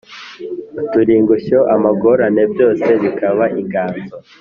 uturingushyo, 0.81 1.59
amagorane 1.75 2.43
byose 2.53 2.87
bikaba 3.03 3.43
inganzo 3.61 4.13